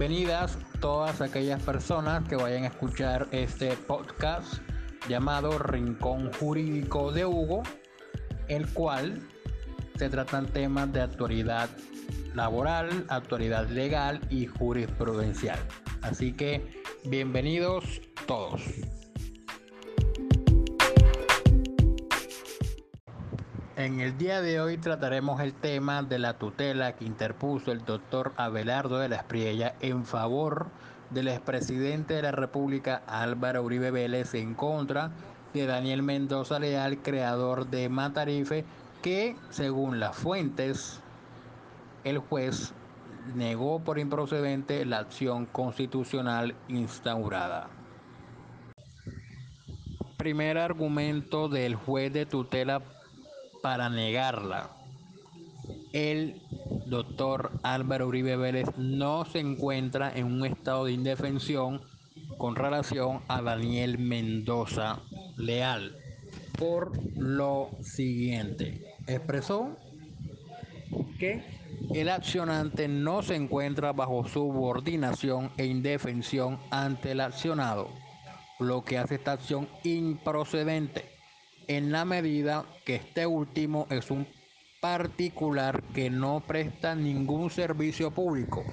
[0.00, 4.62] Bienvenidas todas aquellas personas que vayan a escuchar este podcast
[5.10, 7.62] llamado Rincón Jurídico de Hugo,
[8.48, 9.20] el cual
[9.98, 11.68] se tratan temas de actualidad
[12.34, 15.58] laboral, actualidad legal y jurisprudencial.
[16.00, 18.62] Así que bienvenidos todos.
[23.80, 28.34] En el día de hoy trataremos el tema de la tutela que interpuso el doctor
[28.36, 30.66] Abelardo de la Espriella en favor
[31.08, 35.12] del expresidente de la República Álvaro Uribe Vélez en contra
[35.54, 38.66] de Daniel Mendoza Leal, creador de Matarife,
[39.00, 41.00] que según las fuentes,
[42.04, 42.74] el juez
[43.34, 47.70] negó por improcedente la acción constitucional instaurada.
[50.18, 52.82] Primer argumento del juez de tutela
[53.62, 54.70] para negarla.
[55.92, 56.40] El
[56.86, 61.80] doctor Álvaro Uribe Vélez no se encuentra en un estado de indefensión
[62.38, 65.00] con relación a Daniel Mendoza
[65.36, 65.96] Leal.
[66.58, 69.76] Por lo siguiente, expresó
[71.18, 71.42] que
[71.94, 77.88] el accionante no se encuentra bajo subordinación e indefensión ante el accionado,
[78.58, 81.09] lo que hace esta acción improcedente
[81.76, 84.26] en la medida que este último es un
[84.80, 88.64] particular que no presta ningún servicio público,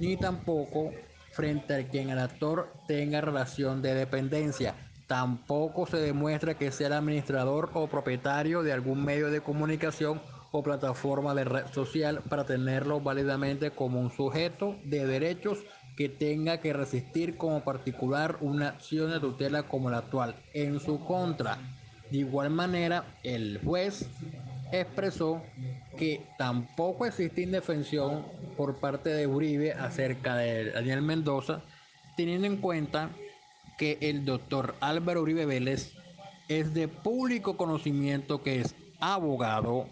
[0.00, 0.90] ni tampoco
[1.30, 4.74] frente a quien el actor tenga relación de dependencia.
[5.06, 10.64] Tampoco se demuestra que sea el administrador o propietario de algún medio de comunicación o
[10.64, 15.60] plataforma de red social para tenerlo válidamente como un sujeto de derechos
[15.96, 21.00] que tenga que resistir como particular una acción de tutela como la actual en su
[21.04, 21.58] contra.
[22.10, 24.08] De igual manera, el juez
[24.72, 25.42] expresó
[25.96, 28.24] que tampoco existe indefensión
[28.56, 31.62] por parte de Uribe acerca de Daniel Mendoza,
[32.16, 33.10] teniendo en cuenta
[33.78, 35.94] que el doctor Álvaro Uribe Vélez
[36.48, 39.88] es de público conocimiento que es abogado,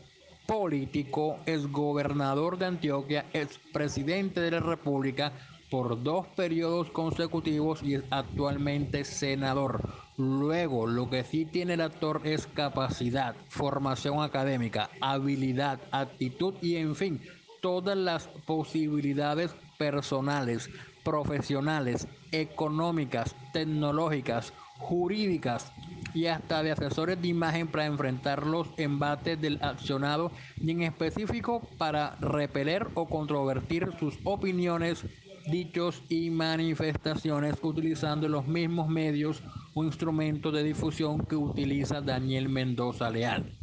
[0.46, 5.32] político, es gobernador de Antioquia, es presidente de la República,
[5.70, 9.88] por dos periodos consecutivos y es actualmente senador.
[10.16, 16.94] Luego, lo que sí tiene el actor es capacidad, formación académica, habilidad, actitud y en
[16.96, 17.20] fin,
[17.60, 20.70] todas las posibilidades personales,
[21.04, 25.72] profesionales, económicas, tecnológicas, jurídicas
[26.14, 31.60] y hasta de asesores de imagen para enfrentar los embates del accionado y en específico
[31.78, 35.04] para repeler o controvertir sus opiniones
[35.50, 39.42] dichos y manifestaciones utilizando los mismos medios
[39.74, 43.56] o instrumentos de difusión que utiliza Daniel Mendoza Leal.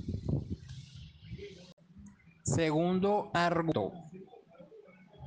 [2.43, 3.91] Segundo argumento,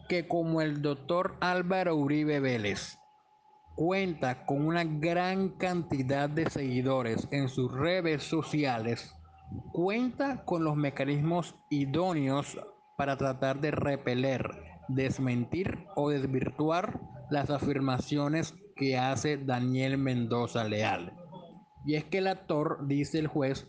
[0.08, 2.98] que como el doctor Álvaro Uribe Vélez
[3.74, 9.14] cuenta con una gran cantidad de seguidores en sus redes sociales,
[9.72, 12.58] cuenta con los mecanismos idóneos
[12.96, 17.00] para tratar de repeler desmentir o desvirtuar
[17.30, 21.12] las afirmaciones que hace Daniel Mendoza Leal.
[21.84, 23.66] Y es que el actor, dice el juez,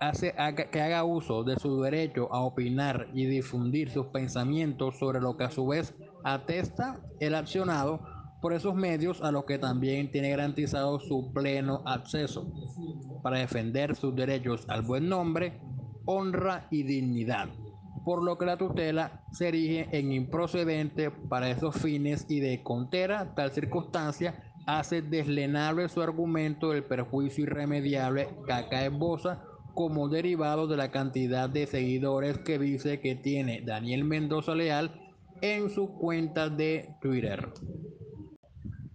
[0.00, 0.34] hace
[0.70, 5.44] que haga uso de su derecho a opinar y difundir sus pensamientos sobre lo que
[5.44, 8.00] a su vez atesta el accionado
[8.40, 12.52] por esos medios a los que también tiene garantizado su pleno acceso
[13.22, 15.60] para defender sus derechos al buen nombre,
[16.04, 17.48] honra y dignidad
[18.06, 23.34] por lo que la tutela se erige en improcedente para esos fines y de contera
[23.34, 29.42] tal circunstancia hace deslenable su argumento del perjuicio irremediable que acá esboza
[29.74, 35.00] como derivado de la cantidad de seguidores que dice que tiene Daniel Mendoza Leal
[35.42, 37.52] en su cuenta de Twitter.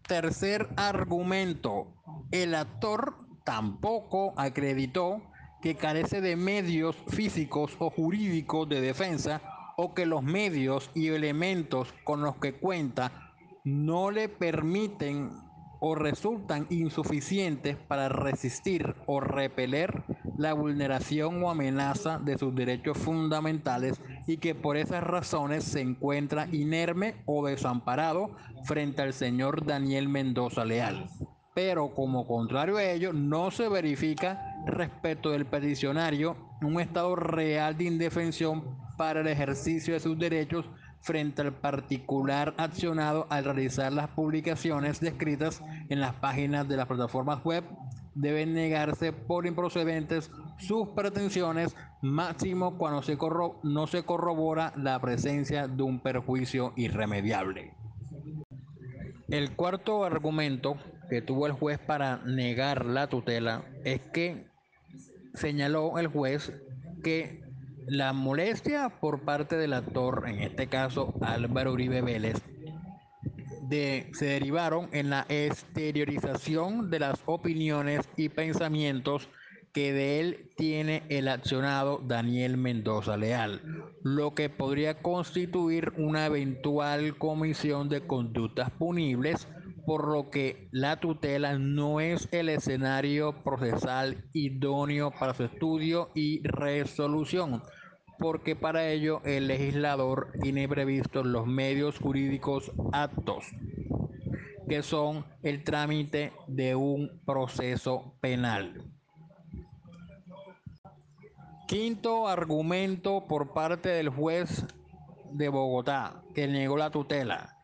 [0.08, 2.02] Tercer argumento,
[2.32, 5.22] el actor tampoco acreditó
[5.62, 9.42] que carece de medios físicos o jurídicos de defensa
[9.78, 13.32] o que los medios y elementos con los que cuenta
[13.64, 15.30] no le permiten
[15.84, 20.04] o resultan insuficientes para resistir o repeler
[20.38, 26.48] la vulneración o amenaza de sus derechos fundamentales y que por esas razones se encuentra
[26.52, 31.10] inerme o desamparado frente al señor Daniel Mendoza Leal.
[31.56, 37.86] Pero como contrario a ello, no se verifica respecto del peticionario un estado real de
[37.86, 40.70] indefensión para el ejercicio de sus derechos
[41.02, 47.44] frente al particular accionado al realizar las publicaciones descritas en las páginas de las plataformas
[47.44, 47.64] web
[48.14, 53.18] deben negarse por improcedentes sus pretensiones máximo cuando se
[53.64, 57.74] no se corrobora la presencia de un perjuicio irremediable.
[59.30, 60.76] El cuarto argumento
[61.10, 64.51] que tuvo el juez para negar la tutela es que
[65.34, 66.54] señaló el juez
[67.04, 67.42] que
[67.88, 72.42] la molestia por parte del actor, en este caso Álvaro Uribe Vélez,
[73.64, 79.30] de, se derivaron en la exteriorización de las opiniones y pensamientos
[79.74, 83.62] que de él tiene el accionado Daniel Mendoza Leal,
[84.04, 89.48] lo que podría constituir una eventual comisión de conductas punibles,
[89.86, 96.42] por lo que la tutela no es el escenario procesal idóneo para su estudio y
[96.48, 97.62] resolución,
[98.20, 103.46] porque para ello el legislador tiene previsto los medios jurídicos aptos,
[104.70, 108.86] que son el trámite de un proceso penal.
[111.68, 114.66] Quinto argumento por parte del juez
[115.32, 117.58] de Bogotá que negó la tutela.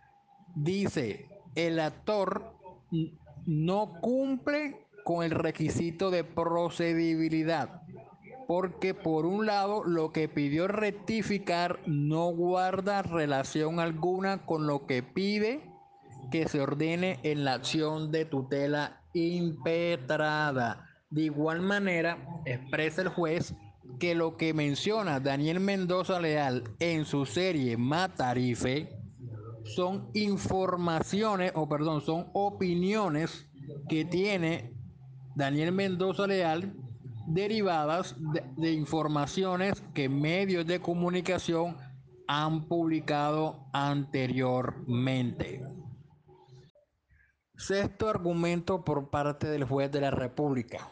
[0.56, 1.27] Dice,
[1.58, 2.54] el actor
[3.48, 7.82] no cumple con el requisito de procedibilidad,
[8.48, 15.02] porque por un lado lo que pidió rectificar no guarda relación alguna con lo que
[15.02, 15.62] pide
[16.32, 20.86] que se ordene en la acción de tutela impetrada.
[21.10, 23.56] De igual manera, expresa el juez
[24.00, 28.97] que lo que menciona Daniel Mendoza Leal en su serie Matarife
[29.76, 33.48] son informaciones, o perdón, son opiniones
[33.90, 34.74] que tiene
[35.36, 36.74] Daniel Mendoza Leal
[37.28, 38.16] derivadas
[38.56, 41.78] de, informaciones que medios de comunicación
[42.28, 45.64] han publicado anteriormente.
[47.58, 50.90] Sexto argumento por parte del juez de la República.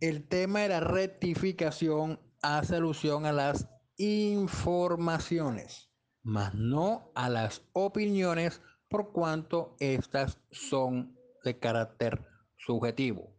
[0.00, 5.87] El tema de la rectificación hace alusión a las informaciones,
[6.28, 12.22] más no a las opiniones por cuanto estas son de carácter
[12.58, 13.34] subjetivo.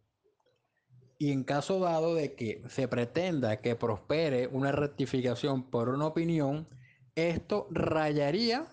[1.16, 6.68] Y en caso dado de que se pretenda que prospere una rectificación por una opinión,
[7.14, 8.66] esto rayaría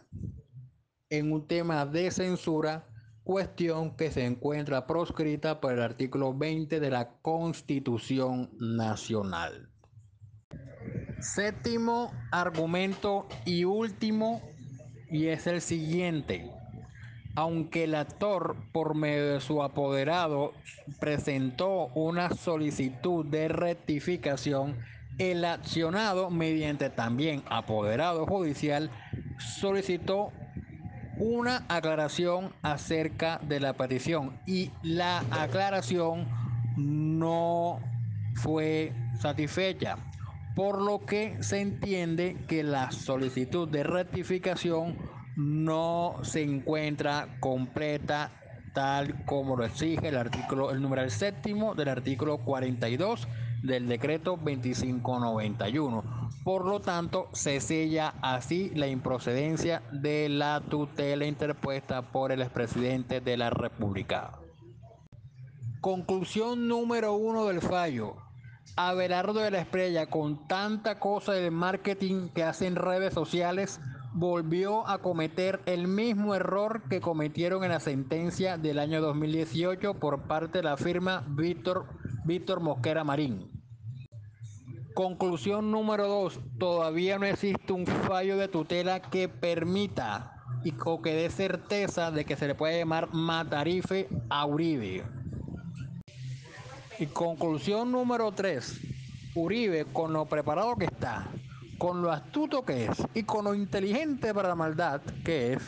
[1.10, 2.88] en un tema de censura,
[3.24, 9.70] cuestión que se encuentra proscrita por el artículo 20 de la Constitución Nacional.
[11.20, 14.42] Séptimo argumento y último,
[15.10, 16.52] y es el siguiente.
[17.36, 20.54] Aunque el actor, por medio de su apoderado,
[21.00, 24.76] presentó una solicitud de rectificación,
[25.18, 28.92] el accionado, mediante también apoderado judicial,
[29.40, 30.32] solicitó
[31.18, 36.28] una aclaración acerca de la petición y la aclaración
[36.76, 37.80] no
[38.36, 39.98] fue satisfecha
[40.58, 44.98] por lo que se entiende que la solicitud de rectificación
[45.36, 48.32] no se encuentra completa
[48.74, 53.28] tal como lo exige el artículo, el numeral séptimo del artículo 42
[53.62, 56.32] del decreto 2591.
[56.44, 63.22] Por lo tanto, se sella así la improcedencia de la tutela interpuesta por el expresidente
[63.22, 64.32] de la República.
[65.82, 68.27] Conclusión número uno del fallo.
[68.76, 73.80] Abelardo de la Estrella, con tanta cosa del marketing que hace en redes sociales,
[74.14, 80.24] volvió a cometer el mismo error que cometieron en la sentencia del año 2018 por
[80.28, 81.86] parte de la firma Víctor,
[82.26, 83.52] Víctor Mosquera Marín.
[84.96, 90.34] Conclusión número dos, todavía no existe un fallo de tutela que permita
[90.64, 95.04] y que dé certeza de que se le puede llamar matarife a Uribe.
[97.00, 98.82] Y conclusión número 3.
[99.36, 101.28] Uribe, con lo preparado que está,
[101.78, 105.62] con lo astuto que es y con lo inteligente para la maldad que es,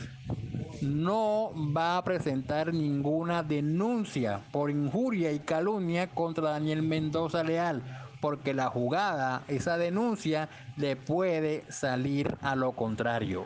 [0.81, 7.83] no va a presentar ninguna denuncia por injuria y calumnia contra Daniel Mendoza Leal,
[8.21, 13.45] porque la jugada, esa denuncia, le puede salir a lo contrario.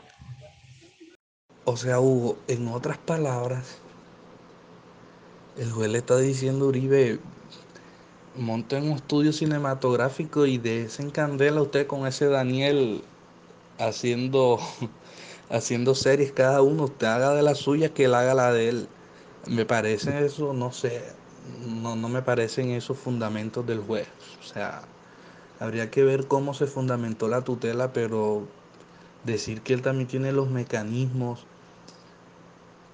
[1.66, 3.78] O sea, Hugo, en otras palabras,
[5.58, 7.20] el juez le está diciendo a Uribe,
[8.36, 13.04] monten un estudio cinematográfico y desencandela usted con ese Daniel
[13.80, 14.60] haciendo,
[15.50, 16.86] haciendo series cada uno.
[16.86, 18.88] Usted haga de la suya que él haga la de él.
[19.48, 21.04] Me parece eso, no sé,
[21.68, 24.08] no, no me parecen esos fundamentos del juez.
[24.40, 24.84] O sea,
[25.60, 28.48] habría que ver cómo se fundamentó la tutela, pero
[29.24, 31.46] decir que él también tiene los mecanismos,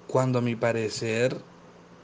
[0.06, 1.40] cuando a mi parecer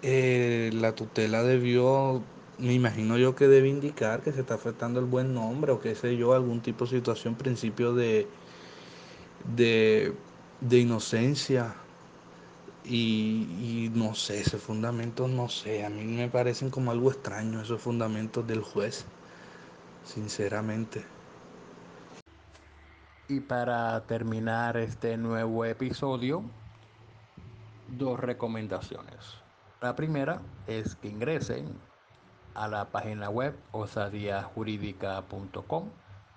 [0.02, 2.22] eh, la tutela debió
[2.58, 5.94] me imagino yo que debe indicar que se está afectando el buen nombre o qué
[5.94, 8.32] sé yo, algún tipo de situación, principio de,
[9.44, 10.16] de,
[10.60, 11.76] de inocencia
[12.84, 17.60] Y, y, no sé, esos fundamentos, no sé, a mí me parecen como algo extraño
[17.60, 19.06] esos fundamentos del juez,
[20.04, 21.06] sinceramente.
[23.28, 26.50] Y para terminar este nuevo episodio,
[27.86, 29.44] dos recomendaciones.
[29.80, 31.80] La primera es que ingresen
[32.56, 35.90] a la página web osadiajurídica.com,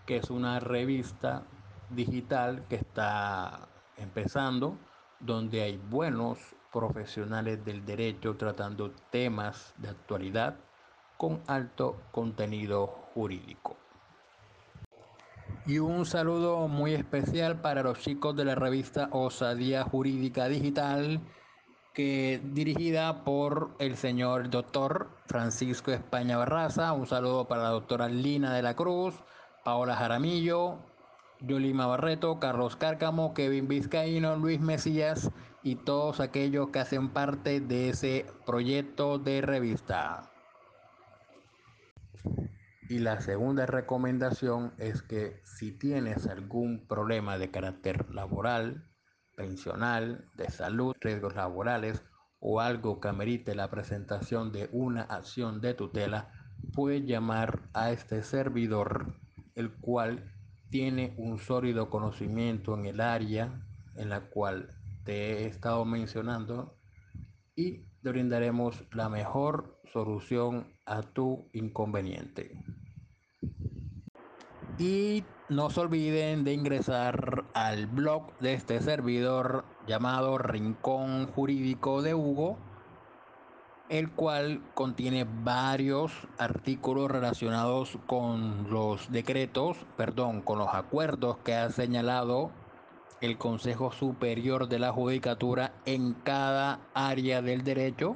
[0.06, 1.44] que es una revista
[1.90, 4.78] digital que está empezando,
[5.20, 6.38] donde hay buenos
[6.72, 10.56] profesionales del derecho tratando temas de actualidad
[11.18, 13.76] con alto contenido jurídico.
[15.66, 21.22] Y un saludo muy especial para los chicos de la revista Osadía Jurídica Digital,
[22.00, 26.94] dirigida por el señor doctor Francisco España Barraza.
[26.94, 29.16] Un saludo para la doctora Lina de la Cruz,
[29.66, 30.80] Paola Jaramillo,
[31.42, 35.30] Yolima Barreto, Carlos Cárcamo, Kevin Vizcaíno, Luis Mesías
[35.62, 40.32] y todos aquellos que hacen parte de ese proyecto de revista.
[42.88, 48.89] Y la segunda recomendación es que si tienes algún problema de carácter laboral,
[49.40, 52.04] pensional, de salud, riesgos laborales
[52.42, 56.34] o algo que amerite la presentación de una acción de tutela,
[56.74, 59.16] puedes llamar a este servidor,
[59.56, 60.30] el cual
[60.70, 63.66] tiene un sólido conocimiento en el área
[63.96, 66.78] en la cual te he estado mencionando
[67.56, 72.62] y te brindaremos la mejor solución a tu inconveniente.
[74.78, 82.14] Y no se olviden de ingresar al blog de este servidor llamado Rincón Jurídico de
[82.14, 82.58] Hugo,
[83.90, 91.72] el cual contiene varios artículos relacionados con los decretos, perdón, con los acuerdos que ha
[91.72, 92.52] señalado
[93.20, 98.16] el Consejo Superior de la Judicatura en cada área del derecho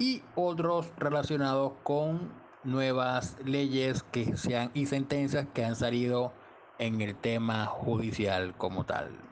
[0.00, 2.32] y otros relacionados con
[2.64, 6.32] nuevas leyes que sean y sentencias que han salido
[6.78, 9.27] en el tema judicial como tal.